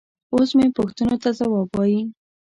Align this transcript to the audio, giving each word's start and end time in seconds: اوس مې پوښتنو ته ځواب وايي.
اوس 0.33 0.49
مې 0.57 0.67
پوښتنو 0.77 1.15
ته 1.23 1.29
ځواب 1.39 1.69
وايي. 1.77 2.01